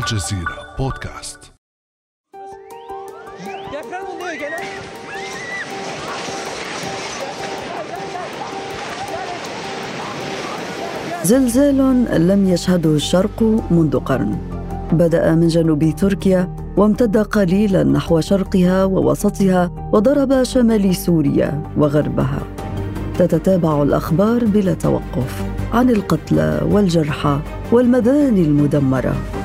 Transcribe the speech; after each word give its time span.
الجزيرة 0.00 0.76
بودكاست. 0.78 1.52
زلزال 11.24 11.78
لم 12.28 12.48
يشهده 12.48 12.90
الشرق 12.90 13.42
منذ 13.70 13.98
قرن. 13.98 14.38
بدأ 14.92 15.34
من 15.34 15.48
جنوب 15.48 15.94
تركيا 15.96 16.56
وامتد 16.76 17.16
قليلا 17.16 17.84
نحو 17.84 18.20
شرقها 18.20 18.84
ووسطها 18.84 19.90
وضرب 19.92 20.42
شمال 20.42 20.96
سوريا 20.96 21.62
وغربها. 21.76 22.42
تتتابع 23.18 23.82
الأخبار 23.82 24.44
بلا 24.44 24.74
توقف 24.74 25.44
عن 25.72 25.90
القتلى 25.90 26.60
والجرحى 26.70 27.40
والمباني 27.72 28.42
المدمرة. 28.42 29.39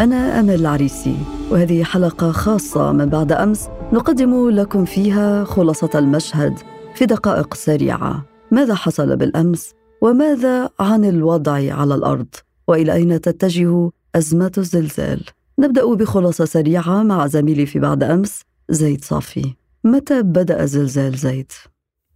أنا 0.00 0.40
أمل 0.40 0.54
العريسي 0.54 1.16
وهذه 1.50 1.84
حلقة 1.84 2.32
خاصة 2.32 2.92
من 2.92 3.06
بعد 3.06 3.32
أمس 3.32 3.68
نقدم 3.92 4.50
لكم 4.50 4.84
فيها 4.84 5.44
خلاصة 5.44 5.90
المشهد 5.94 6.58
في 6.94 7.06
دقائق 7.06 7.54
سريعة. 7.54 8.24
ماذا 8.50 8.74
حصل 8.74 9.16
بالأمس؟ 9.16 9.74
وماذا 10.02 10.70
عن 10.80 11.04
الوضع 11.04 11.52
على 11.52 11.94
الأرض؟ 11.94 12.26
وإلى 12.68 12.92
أين 12.92 13.20
تتجه 13.20 13.90
أزمة 14.14 14.52
الزلزال؟ 14.58 15.24
نبدأ 15.58 15.94
بخلاصة 15.94 16.44
سريعة 16.44 17.02
مع 17.02 17.26
زميلي 17.26 17.66
في 17.66 17.78
بعد 17.78 18.02
أمس 18.02 18.40
زيد 18.68 19.04
صافي. 19.04 19.54
متى 19.84 20.22
بدأ 20.22 20.64
زلزال 20.64 21.16
زيد؟ 21.16 21.52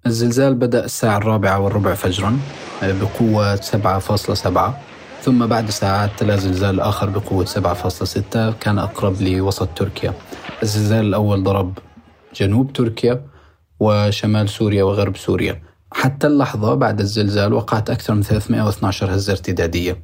الزلزال 0.07 0.55
بدأ 0.55 0.85
الساعة 0.85 1.17
الرابعة 1.17 1.61
والربع 1.61 1.95
فجرا 1.95 2.39
بقوة 2.83 3.57
7.7 3.57 4.95
ثم 5.25 5.47
بعد 5.47 5.71
ساعات 5.71 6.11
تلا 6.19 6.37
زلزال 6.37 6.81
آخر 6.81 7.11
بقوة 7.11 7.45
7.6 7.45 8.51
كان 8.61 8.79
أقرب 8.79 9.23
لوسط 9.23 9.69
تركيا. 9.77 10.15
الزلزال 10.63 11.07
الأول 11.07 11.43
ضرب 11.43 11.79
جنوب 12.35 12.73
تركيا 12.73 13.27
وشمال 13.81 14.49
سوريا 14.49 14.85
وغرب 14.85 15.17
سوريا. 15.17 15.63
حتى 15.93 16.27
اللحظة 16.27 16.75
بعد 16.75 17.01
الزلزال 17.01 17.53
وقعت 17.53 17.91
أكثر 17.91 18.15
من 18.15 18.23
312 18.23 19.15
هزة 19.15 19.33
ارتدادية. 19.33 20.03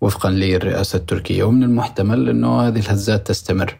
وفقا 0.00 0.30
للرئاسة 0.30 0.96
التركية 0.96 1.44
ومن 1.44 1.62
المحتمل 1.62 2.28
أنه 2.28 2.60
هذه 2.60 2.78
الهزات 2.78 3.26
تستمر. 3.26 3.78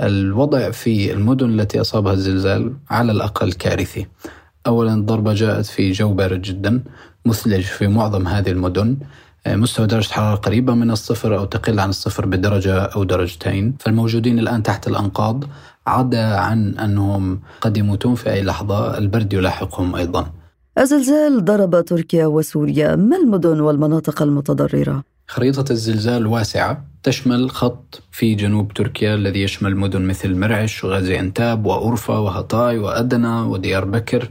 الوضع 0.00 0.70
في 0.70 1.12
المدن 1.12 1.60
التي 1.60 1.80
أصابها 1.80 2.12
الزلزال 2.12 2.72
على 2.90 3.12
الأقل 3.12 3.52
كارثي. 3.52 4.06
أولا 4.66 4.94
الضربة 4.94 5.34
جاءت 5.34 5.66
في 5.66 5.92
جو 5.92 6.12
بارد 6.12 6.42
جدا 6.42 6.82
مثلج 7.26 7.64
في 7.64 7.88
معظم 7.88 8.28
هذه 8.28 8.50
المدن. 8.50 8.96
مستوى 9.46 9.86
درجة 9.86 10.12
حرارة 10.12 10.36
قريبة 10.36 10.74
من 10.74 10.90
الصفر 10.90 11.38
أو 11.38 11.44
تقل 11.44 11.80
عن 11.80 11.88
الصفر 11.88 12.26
بدرجة 12.26 12.78
أو 12.78 13.04
درجتين. 13.04 13.74
فالموجودين 13.80 14.38
الآن 14.38 14.62
تحت 14.62 14.88
الأنقاض 14.88 15.44
عدا 15.86 16.36
عن 16.36 16.78
أنهم 16.78 17.40
قد 17.60 17.76
يموتون 17.76 18.14
في 18.14 18.32
أي 18.32 18.42
لحظة 18.42 18.98
البرد 18.98 19.32
يلاحقهم 19.32 19.96
أيضا. 19.96 20.26
الزلزال 20.78 21.44
ضرب 21.44 21.84
تركيا 21.84 22.26
وسوريا. 22.26 22.96
ما 22.96 23.16
المدن 23.16 23.60
والمناطق 23.60 24.22
المتضررة؟ 24.22 25.04
خريطة 25.28 25.72
الزلزال 25.72 26.26
واسعة. 26.26 26.84
تشمل 27.02 27.50
خط 27.50 28.02
في 28.10 28.34
جنوب 28.34 28.72
تركيا 28.72 29.14
الذي 29.14 29.42
يشمل 29.42 29.76
مدن 29.76 30.02
مثل 30.02 30.34
مرعش 30.34 30.84
وغازي 30.84 31.20
أنتاب 31.20 31.66
وأورفا 31.66 32.18
وهطاي 32.18 32.78
وأدنا 32.78 33.42
وديار 33.42 33.84
بكر. 33.84 34.30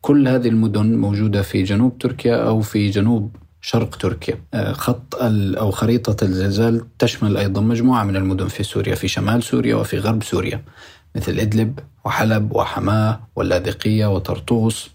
كل 0.00 0.28
هذه 0.28 0.48
المدن 0.48 0.96
موجودة 0.96 1.42
في 1.42 1.62
جنوب 1.62 1.98
تركيا 1.98 2.36
أو 2.36 2.60
في 2.60 2.90
جنوب 2.90 3.36
شرق 3.60 3.96
تركيا. 3.96 4.40
آه، 4.54 4.72
خط 4.72 5.14
أو 5.58 5.70
خريطة 5.70 6.24
الزلزال 6.24 6.84
تشمل 6.98 7.36
أيضا 7.36 7.60
مجموعة 7.60 8.04
من 8.04 8.16
المدن 8.16 8.48
في 8.48 8.62
سوريا 8.62 8.94
في 8.94 9.08
شمال 9.08 9.42
سوريا 9.42 9.74
وفي 9.76 9.98
غرب 9.98 10.22
سوريا 10.22 10.64
مثل 11.16 11.38
إدلب 11.38 11.78
وحلب 12.04 12.52
وحماة 12.52 13.20
واللاذقية 13.36 14.06
وطرطوس. 14.14 14.90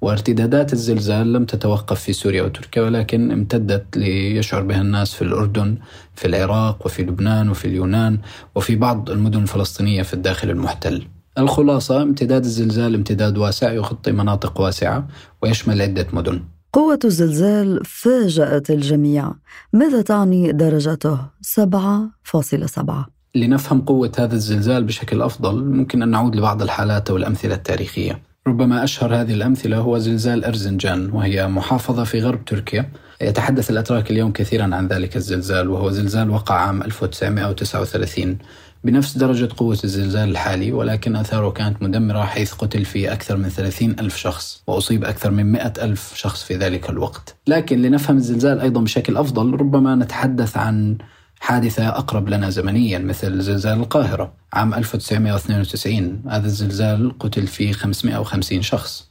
وارتدادات 0.00 0.72
الزلزال 0.72 1.32
لم 1.32 1.44
تتوقف 1.44 2.00
في 2.00 2.12
سوريا 2.12 2.42
وتركيا 2.42 2.82
ولكن 2.82 3.30
امتدت 3.32 3.96
ليشعر 3.96 4.62
بها 4.62 4.80
الناس 4.80 5.14
في 5.14 5.22
الأردن 5.22 5.78
في 6.14 6.26
العراق 6.26 6.86
وفي 6.86 7.02
لبنان 7.02 7.50
وفي 7.50 7.64
اليونان 7.64 8.18
وفي 8.54 8.76
بعض 8.76 9.10
المدن 9.10 9.42
الفلسطينية 9.42 10.02
في 10.02 10.14
الداخل 10.14 10.50
المحتل. 10.50 11.06
الخلاصة 11.38 12.02
امتداد 12.02 12.44
الزلزال 12.44 12.94
امتداد 12.94 13.38
واسع 13.38 13.72
يغطي 13.72 14.12
مناطق 14.12 14.60
واسعة 14.60 15.08
ويشمل 15.42 15.82
عدة 15.82 16.06
مدن. 16.12 16.42
قوة 16.72 16.98
الزلزال 17.04 17.80
فاجأت 17.84 18.70
الجميع. 18.70 19.32
ماذا 19.72 20.02
تعني 20.02 20.52
درجته؟ 20.52 21.18
7.7 21.42 23.06
لنفهم 23.34 23.80
قوة 23.80 24.12
هذا 24.18 24.34
الزلزال 24.34 24.84
بشكل 24.84 25.22
أفضل 25.22 25.64
ممكن 25.64 26.02
أن 26.02 26.08
نعود 26.08 26.36
لبعض 26.36 26.62
الحالات 26.62 27.10
والأمثلة 27.10 27.54
التاريخية. 27.54 28.22
ربما 28.46 28.84
أشهر 28.84 29.14
هذه 29.14 29.34
الأمثلة 29.34 29.76
هو 29.76 29.98
زلزال 29.98 30.44
أرزنجان 30.44 31.10
وهي 31.10 31.48
محافظة 31.48 32.04
في 32.04 32.20
غرب 32.20 32.44
تركيا. 32.44 32.90
يتحدث 33.20 33.70
الأتراك 33.70 34.10
اليوم 34.10 34.32
كثيرا 34.32 34.74
عن 34.74 34.86
ذلك 34.86 35.16
الزلزال 35.16 35.68
وهو 35.68 35.90
زلزال 35.90 36.30
وقع 36.30 36.54
عام 36.54 36.82
1939 36.82 38.38
بنفس 38.84 39.18
درجة 39.18 39.48
قوة 39.56 39.78
الزلزال 39.84 40.30
الحالي 40.30 40.72
ولكن 40.72 41.16
أثاره 41.16 41.50
كانت 41.50 41.82
مدمرة 41.82 42.22
حيث 42.22 42.52
قتل 42.52 42.84
فيه 42.84 43.12
أكثر 43.12 43.36
من 43.36 43.48
30 43.48 43.90
ألف 43.90 44.16
شخص 44.16 44.62
وأصيب 44.66 45.04
أكثر 45.04 45.30
من 45.30 45.52
100 45.52 45.72
ألف 45.82 46.12
شخص 46.14 46.42
في 46.42 46.56
ذلك 46.56 46.90
الوقت. 46.90 47.36
لكن 47.46 47.82
لنفهم 47.82 48.16
الزلزال 48.16 48.60
أيضا 48.60 48.80
بشكل 48.80 49.16
أفضل 49.16 49.54
ربما 49.54 49.94
نتحدث 49.94 50.56
عن 50.56 50.98
حادثة 51.40 51.88
أقرب 51.88 52.28
لنا 52.28 52.50
زمنيا 52.50 52.98
مثل 52.98 53.40
زلزال 53.40 53.78
القاهرة. 53.78 54.32
عام 54.52 54.74
1992 54.74 56.22
هذا 56.28 56.46
الزلزال 56.46 57.18
قتل 57.18 57.46
فيه 57.46 57.72
550 57.72 58.62
شخص 58.62 59.08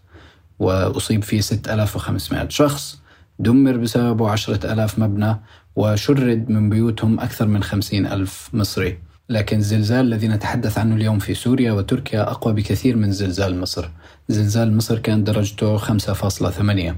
وأصيب 0.59 1.23
فيه 1.23 1.41
6500 1.41 2.49
شخص. 2.49 2.99
دمر 3.39 3.77
بسببه 3.77 4.29
عشرة 4.29 4.73
ألاف 4.73 4.99
مبنى 4.99 5.39
وشرد 5.75 6.49
من 6.49 6.69
بيوتهم 6.69 7.19
أكثر 7.19 7.47
من 7.47 7.63
خمسين 7.63 8.05
ألف 8.05 8.49
مصري. 8.53 9.08
لكن 9.29 9.57
الزلزال 9.57 10.05
الذي 10.05 10.27
نتحدث 10.27 10.77
عنه 10.77 10.95
اليوم 10.95 11.19
في 11.19 11.33
سوريا 11.33 11.71
وتركيا 11.71 12.31
أقوى 12.31 12.53
بكثير 12.53 12.95
من 12.95 13.11
زلزال 13.11 13.59
مصر. 13.59 13.89
زلزال 14.29 14.77
مصر 14.77 14.99
كان 14.99 15.23
درجته 15.23 15.77
5.8 15.77 16.95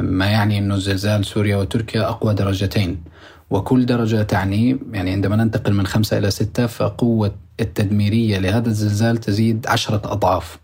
ما 0.00 0.26
يعني 0.26 0.58
أنه 0.58 0.76
زلزال 0.76 1.24
سوريا 1.24 1.56
وتركيا 1.56 2.08
أقوى 2.08 2.34
درجتين. 2.34 3.04
وكل 3.50 3.86
درجة 3.86 4.22
تعني 4.22 4.78
يعني 4.92 5.10
عندما 5.10 5.36
ننتقل 5.36 5.74
من 5.74 5.86
خمسة 5.86 6.18
إلى 6.18 6.30
ستة 6.30 6.66
فقوة 6.66 7.34
التدميرية 7.60 8.38
لهذا 8.38 8.68
الزلزال 8.68 9.16
تزيد 9.16 9.66
عشرة 9.66 10.12
أضعاف. 10.12 10.58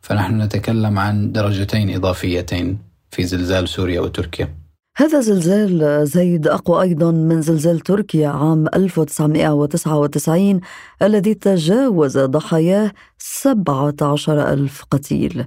فنحن 0.00 0.42
نتكلم 0.42 0.98
عن 0.98 1.32
درجتين 1.32 1.94
إضافيتين 1.94 2.78
في 3.10 3.24
زلزال 3.24 3.68
سوريا 3.68 4.00
وتركيا. 4.00 4.63
هذا 4.96 5.20
زلزال 5.20 6.06
زيد 6.06 6.48
أقوى 6.48 6.82
أيضا 6.82 7.10
من 7.10 7.42
زلزال 7.42 7.80
تركيا 7.80 8.28
عام 8.28 8.66
1999 8.74 10.60
الذي 11.02 11.34
تجاوز 11.34 12.18
ضحاياه 12.18 12.92
17 13.18 14.52
ألف 14.52 14.84
قتيل. 14.90 15.46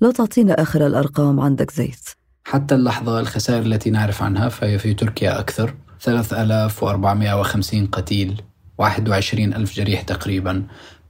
لا 0.00 0.10
تعطينا 0.10 0.62
آخر 0.62 0.86
الأرقام 0.86 1.40
عندك 1.40 1.70
زيد. 1.70 1.98
حتى 2.44 2.74
اللحظة 2.74 3.20
الخسائر 3.20 3.62
التي 3.62 3.90
نعرف 3.90 4.22
عنها 4.22 4.48
فهي 4.48 4.78
في 4.78 4.94
تركيا 4.94 5.40
أكثر. 5.40 5.74
3450 6.00 7.86
قتيل 7.86 8.42
21 8.78 9.54
ألف 9.54 9.74
جريح 9.76 10.02
تقريبا. 10.02 10.62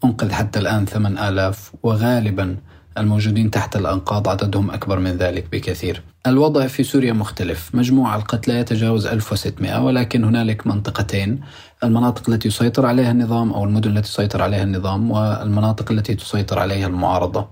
أنقذ 0.04 0.32
حتى 0.32 0.58
الآن 0.58 0.86
8000 0.86 1.72
وغالبا 1.82 2.56
الموجودين 2.98 3.50
تحت 3.50 3.76
الأنقاض 3.76 4.28
عددهم 4.28 4.70
أكبر 4.70 4.98
من 4.98 5.10
ذلك 5.10 5.46
بكثير. 5.52 6.02
الوضع 6.26 6.66
في 6.66 6.82
سوريا 6.82 7.12
مختلف. 7.12 7.74
مجموع 7.74 8.16
القتلى 8.16 8.54
يتجاوز 8.58 9.06
1600 9.06 9.84
ولكن 9.84 10.24
هنالك 10.24 10.66
منطقتين. 10.66 11.40
المناطق 11.84 12.30
التي 12.30 12.48
يسيطر 12.48 12.86
عليها 12.86 13.10
النظام 13.10 13.52
أو 13.52 13.64
المدن 13.64 13.96
التي 13.96 14.08
يسيطر 14.08 14.42
عليها 14.42 14.62
النظام 14.62 15.10
والمناطق 15.10 15.92
التي 15.92 16.14
تسيطر 16.14 16.58
عليها 16.58 16.86
المعارضة. 16.86 17.48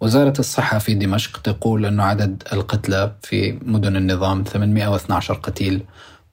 وزارة 0.00 0.34
الصحة 0.38 0.78
في 0.78 0.94
دمشق 0.94 1.40
تقول 1.40 1.86
أن 1.86 2.00
عدد 2.00 2.42
القتلى 2.52 3.12
في 3.22 3.58
مدن 3.62 3.96
النظام 3.96 4.44
812 4.44 5.34
قتيل 5.34 5.82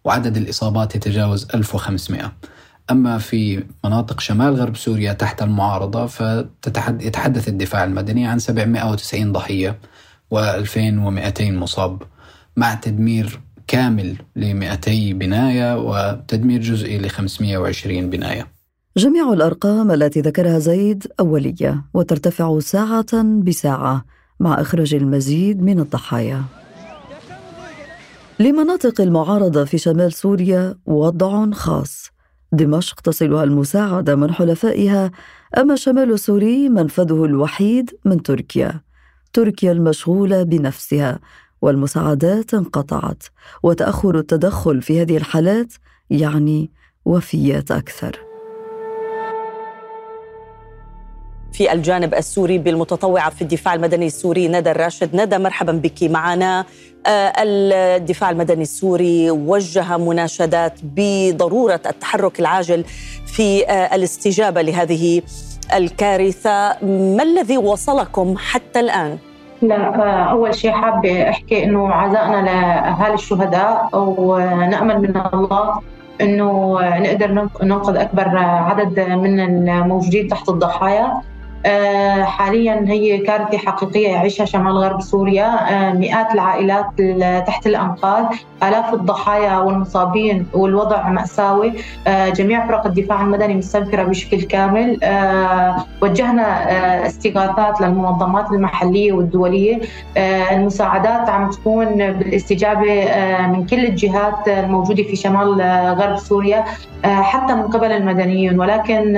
وعدد 0.03 0.37
الإصابات 0.37 0.95
يتجاوز 0.95 1.47
1500 1.53 2.31
أما 2.91 3.17
في 3.17 3.63
مناطق 3.85 4.19
شمال 4.19 4.55
غرب 4.55 4.75
سوريا 4.75 5.13
تحت 5.13 5.41
المعارضة 5.41 6.05
فيتحدث 6.05 7.47
الدفاع 7.47 7.83
المدني 7.83 8.27
عن 8.27 8.39
790 8.39 9.31
ضحية 9.31 9.79
و2200 10.35 11.41
مصاب 11.41 12.03
مع 12.57 12.73
تدمير 12.73 13.39
كامل 13.67 14.15
ل 14.35 14.53
200 14.53 15.13
بناية 15.13 15.77
وتدمير 15.77 16.61
جزئي 16.61 16.97
ل 16.97 17.09
520 17.09 18.09
بناية. 18.09 18.47
جميع 18.97 19.33
الأرقام 19.33 19.91
التي 19.91 20.21
ذكرها 20.21 20.59
زيد 20.59 21.07
أولية 21.19 21.83
وترتفع 21.93 22.59
ساعة 22.59 23.23
بساعة 23.23 24.05
مع 24.39 24.61
إخراج 24.61 24.93
المزيد 24.93 25.61
من 25.61 25.79
الضحايا. 25.79 26.43
لمناطق 28.39 29.01
المعارضة 29.01 29.65
في 29.65 29.77
شمال 29.77 30.13
سوريا 30.13 30.75
وضع 30.85 31.51
خاص. 31.51 32.11
دمشق 32.51 33.01
تصلها 33.01 33.43
المساعدة 33.43 34.15
من 34.15 34.33
حلفائها 34.33 35.11
أما 35.57 35.73
الشمال 35.73 36.11
السوري 36.11 36.69
منفذه 36.69 37.25
الوحيد 37.25 37.91
من 38.05 38.23
تركيا. 38.23 38.81
تركيا 39.33 39.71
المشغولة 39.71 40.43
بنفسها 40.43 41.19
والمساعدات 41.61 42.53
انقطعت 42.53 43.23
وتأخر 43.63 44.19
التدخل 44.19 44.81
في 44.81 45.01
هذه 45.01 45.17
الحالات 45.17 45.73
يعني 46.09 46.71
وفيات 47.05 47.71
أكثر. 47.71 48.30
في 51.53 51.73
الجانب 51.73 52.13
السوري 52.13 52.57
بالمتطوعة 52.57 53.29
في 53.29 53.41
الدفاع 53.41 53.73
المدني 53.73 54.05
السوري 54.05 54.47
ندى 54.47 54.71
الراشد 54.71 55.15
ندى 55.15 55.37
مرحبا 55.37 55.71
بك. 55.71 56.03
معنا 56.03 56.65
آه، 57.07 57.33
الدفاع 57.37 58.29
المدني 58.29 58.61
السوري 58.61 59.31
وجه 59.31 59.97
مناشدات 59.97 60.79
بضرورة 60.83 61.81
التحرك 61.85 62.39
العاجل 62.39 62.83
في 63.25 63.65
آه، 63.69 63.95
الاستجابة 63.95 64.61
لهذه 64.61 65.21
الكارثة. 65.73 66.85
ما 66.85 67.23
الذي 67.23 67.57
وصلكم 67.57 68.35
حتى 68.37 68.79
الآن؟ 68.79 69.17
لا 69.61 69.75
أول 70.31 70.55
شيء 70.55 70.71
حابة 70.71 71.29
أحكي 71.29 71.63
إنه 71.63 71.89
عزائنا 71.89 72.45
لأهالي 72.45 73.13
الشهداء 73.13 73.89
ونأمل 73.93 75.01
من 75.01 75.21
الله 75.33 75.79
إنه 76.21 76.79
نقدر 76.81 77.47
ننقذ 77.63 77.95
أكبر 77.95 78.37
عدد 78.37 78.99
من 78.99 79.39
الموجودين 79.69 80.27
تحت 80.27 80.49
الضحايا. 80.49 81.21
حاليا 82.23 82.85
هي 82.87 83.17
كارثه 83.17 83.57
حقيقية 83.57 84.07
يعيشها 84.07 84.45
شمال 84.45 84.77
غرب 84.77 85.01
سوريا. 85.01 85.45
آه، 85.45 85.93
مئات 85.93 86.33
العائلات 86.33 86.85
تحت 87.47 87.67
الأنقاض. 87.67 88.33
آلاف 88.63 88.93
الضحايا 88.93 89.57
والمصابين 89.57 90.47
والوضع 90.53 91.09
مأساوي. 91.09 91.73
آه، 92.07 92.29
جميع 92.29 92.67
فرق 92.67 92.85
الدفاع 92.85 93.21
المدني 93.21 93.53
مستنفرة 93.53 94.03
بشكل 94.03 94.41
كامل. 94.41 94.99
وجهنا 96.01 97.07
استغاثات 97.07 97.81
للمنظمات 97.81 98.51
المحلية 98.51 99.13
والدولية. 99.13 99.79
المساعدات 100.51 101.29
عم 101.29 101.49
تكون 101.49 102.11
بالاستجابة 102.11 103.05
من 103.47 103.65
كل 103.65 103.85
الجهات 103.85 104.47
الموجودة 104.47 105.03
في 105.03 105.15
شمال 105.15 105.61
غرب 105.99 106.17
سوريا 106.17 106.65
حتى 107.03 107.53
من 107.55 107.63
قبل 107.63 107.91
المدنيين. 107.91 108.59
ولكن 108.59 109.17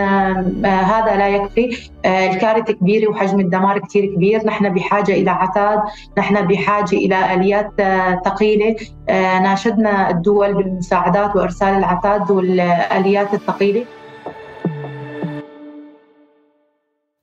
هذا 0.66 1.16
لا 1.18 1.28
يكفي. 1.28 1.93
الكارثة 2.06 2.74
كبيرة 2.74 3.10
وحجم 3.10 3.40
الدمار 3.40 3.80
كثير 3.80 4.06
كبير. 4.16 4.46
نحن 4.46 4.74
بحاجة 4.74 5.12
إلى 5.12 5.32
عتاد 5.32 5.80
نحن 6.18 6.48
بحاجة 6.48 6.96
إلى 6.96 7.34
آليات 7.34 7.72
آه، 7.80 8.22
ثقيلة. 8.26 8.76
آه، 9.10 9.40
ناشدنا 9.40 10.10
الدول 10.10 10.54
بالمساعدات 10.54 11.36
وإرسال 11.36 11.68
العتاد 11.68 12.32
والآليات 12.32 13.34
الثقيلة. 13.34 13.86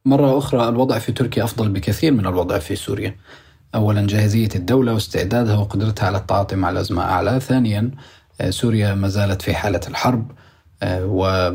مرة 0.05 0.39
أخرى 0.39 0.69
الوضع 0.69 0.99
في 0.99 1.13
تركيا 1.13 1.45
أفضل 1.45 1.69
بكثير 1.69 2.13
من 2.13 2.27
الوضع 2.27 2.59
في 2.59 2.77
سوريا. 2.77 3.17
أولا 3.75 4.07
جاهزية 4.07 4.49
الدولة 4.55 4.95
واستعدادها 4.95 5.59
وقدرتها 5.59 6.07
على 6.07 6.19
التعاطي 6.19 6.57
مع 6.57 6.71
الأزمة. 6.71 7.03
أعلى 7.03 7.41
ثانيا 7.41 7.91
آه، 8.41 8.51
سوريا 8.51 8.95
ما 8.95 9.09
زالت 9.09 9.43
في 9.43 9.55
حالة 9.55 9.81
الحرب 9.89 10.31
و 10.89 11.51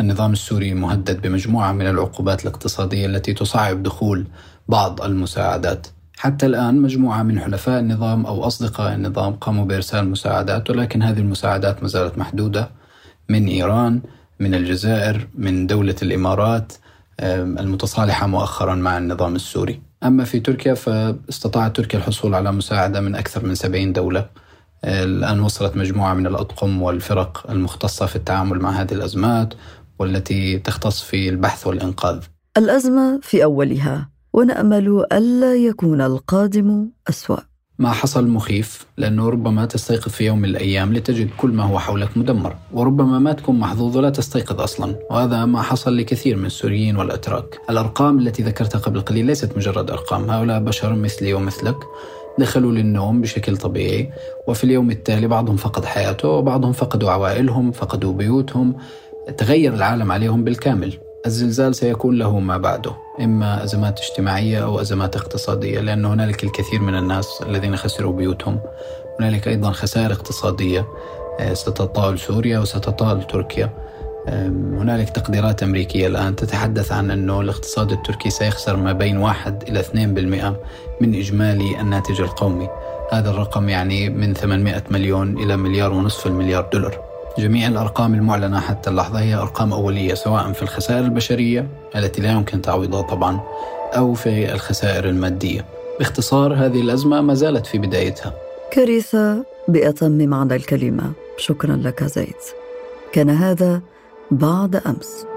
النظام 0.00 0.32
السوري 0.32 0.74
مهدد 0.74 1.22
بمجموعة 1.22 1.72
من 1.72 1.86
العقوبات 1.86 2.42
الاقتصادية 2.42 3.06
التي 3.06 3.34
تصعب 3.34 3.82
دخول 3.82 4.26
بعض 4.68 5.02
المساعدات. 5.02 5.86
حتى 6.16 6.46
الآن 6.46 6.82
مجموعة 6.82 7.22
من 7.22 7.40
حلفاء 7.40 7.80
النظام 7.80 8.26
أو 8.26 8.46
أصدقاء 8.46 8.94
النظام 8.94 9.32
قاموا 9.32 9.64
بإرسال 9.64 10.08
مساعدات 10.08 10.70
ولكن 10.70 11.02
هذه 11.02 11.18
المساعدات 11.18 11.82
ما 11.82 11.88
زالت 11.88 12.18
محدودة. 12.18 12.70
من 13.28 13.46
إيران 13.48 14.00
من 14.40 14.54
الجزائر 14.54 15.28
من 15.34 15.66
دولة 15.66 15.96
الإمارات 16.02 16.72
المتصالحة 17.20 18.26
مؤخرا 18.26 18.74
مع 18.74 18.98
النظام 18.98 19.36
السوري. 19.36 19.80
أما 20.04 20.24
في 20.24 20.40
تركيا 20.40 20.74
فاستطاعت 20.74 21.76
تركيا 21.76 21.98
الحصول 21.98 22.34
على 22.34 22.52
مساعدة 22.52 23.00
من 23.00 23.14
أكثر 23.14 23.46
من 23.46 23.54
70 23.54 23.92
دولة. 23.92 24.26
الآن 24.84 25.40
وصلت 25.40 25.76
مجموعة 25.76 26.14
من 26.14 26.26
الأطقم 26.26 26.82
والفرق 26.82 27.46
المختصة 27.50 28.06
في 28.06 28.16
التعامل 28.16 28.58
مع 28.58 28.70
هذه 28.70 28.92
الأزمات. 28.92 29.54
والتي 29.98 30.58
تختص 30.58 31.02
في 31.02 31.28
البحث 31.28 31.66
والإنقاذ. 31.66 32.18
الأزمة 32.56 33.20
في 33.22 33.44
أولها 33.44 34.08
ونأمل 34.32 35.06
ألا 35.12 35.54
يكون 35.54 36.00
القادم 36.00 36.88
أسوأ. 37.08 37.36
ما 37.78 37.92
حصل 37.92 38.28
مخيف 38.28 38.86
لأنه 38.98 39.28
ربما 39.28 39.66
تستيقظ 39.66 40.08
في 40.08 40.24
يوم 40.24 40.38
من 40.38 40.44
الأيام 40.44 40.94
لتجد 40.94 41.30
كل 41.36 41.50
ما 41.50 41.64
هو 41.64 41.78
حولك 41.78 42.18
مدمر 42.18 42.56
وربما 42.72 43.18
ما 43.18 43.32
تكون 43.32 43.58
محظوظ 43.58 43.96
ولا 43.96 44.10
تستيقظ 44.10 44.60
أصلا. 44.60 44.96
وهذا 45.10 45.44
ما 45.44 45.62
حصل 45.62 45.96
لكثير 45.96 46.36
من 46.36 46.46
السوريين 46.46 46.96
والأتراك. 46.96 47.60
الأرقام 47.70 48.18
التي 48.18 48.42
ذكرتها 48.42 48.78
قبل 48.78 49.00
قليل 49.00 49.26
ليست 49.26 49.56
مجرد 49.56 49.90
أرقام. 49.90 50.30
هؤلاء 50.30 50.60
بشر 50.60 50.94
مثلي 50.94 51.34
ومثلك. 51.34 51.76
دخلوا 52.38 52.72
للنوم 52.72 53.20
بشكل 53.20 53.56
طبيعي. 53.56 54.10
وفي 54.48 54.64
اليوم 54.64 54.90
التالي 54.90 55.26
بعضهم 55.26 55.56
فقد 55.56 55.84
حياته 55.84 56.28
وبعضهم 56.28 56.72
فقدوا 56.72 57.10
عوائلهم 57.10 57.72
فقدوا 57.72 58.12
بيوتهم. 58.12 58.74
تغير 59.30 59.74
العالم 59.74 60.12
عليهم 60.12 60.44
بالكامل. 60.44 60.98
الزلزال 61.26 61.74
سيكون 61.74 62.18
له 62.18 62.38
ما 62.38 62.56
بعده 62.56 62.92
إما 63.20 63.64
أزمات 63.64 64.00
اجتماعية 64.00 64.64
أو 64.64 64.80
أزمات 64.80 65.16
اقتصادية 65.16 65.80
لأن 65.80 66.04
هنالك 66.04 66.44
الكثير 66.44 66.80
من 66.80 66.94
الناس 66.94 67.42
الذين 67.42 67.76
خسروا 67.76 68.12
بيوتهم. 68.12 68.60
هنالك 69.20 69.48
أيضا 69.48 69.70
خسائر 69.70 70.12
اقتصادية 70.12 70.86
آه، 71.40 71.54
ستطال 71.54 72.18
سوريا 72.18 72.58
وستطال 72.58 73.26
تركيا. 73.26 73.82
هنالك 74.28 75.10
تقديرات 75.10 75.62
أمريكية 75.62 76.06
الآن 76.06 76.36
تتحدث 76.36 76.92
عن 76.92 77.10
أنه 77.10 77.40
الاقتصاد 77.40 77.92
التركي 77.92 78.30
سيخسر 78.30 78.76
ما 78.76 78.92
بين 78.92 79.16
1 79.16 79.62
إلى 79.68 79.80
2% 79.80 80.56
من 81.00 81.14
إجمالي 81.14 81.80
الناتج 81.80 82.20
القومي. 82.20 82.68
هذا 83.12 83.30
الرقم 83.30 83.68
يعني 83.68 84.08
من 84.10 84.34
800 84.34 84.82
مليون 84.90 85.38
إلى 85.38 85.56
مليار 85.56 85.92
ونصف 85.92 86.26
المليار 86.26 86.68
دولار. 86.72 87.11
جميع 87.38 87.68
الأرقام 87.68 88.14
المعلنة 88.14 88.60
حتى 88.60 88.90
اللحظة 88.90 89.20
هي 89.20 89.34
أرقام 89.34 89.72
أولية 89.72 90.14
سواء 90.14 90.52
في 90.52 90.62
الخسائر 90.62 91.04
البشرية 91.04 91.68
التي 91.96 92.22
لا 92.22 92.32
يمكن 92.32 92.62
تعويضها 92.62 93.02
طبعا 93.02 93.40
أو 93.96 94.14
في 94.14 94.52
الخسائر 94.52 95.08
المادية. 95.08 95.64
باختصار 95.98 96.54
هذه 96.54 96.80
الأزمة 96.80 97.20
ما 97.20 97.34
زالت 97.34 97.66
في 97.66 97.78
بدايتها. 97.78 98.32
كارثة 98.72 99.44
بأتم 99.68 100.28
معنى 100.28 100.56
الكلمة. 100.56 101.12
شكرا 101.36 101.76
لك 101.76 102.04
زيد. 102.04 102.34
كان 103.12 103.30
هذا 103.30 103.80
بعد 104.30 104.76
أمس. 104.76 105.31